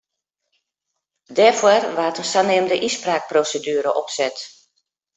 Dêrfoar 1.37 1.81
waard 1.97 2.17
in 2.21 2.27
saneamde 2.33 2.75
ynspraakproseduere 2.87 3.91
opset. 4.01 4.37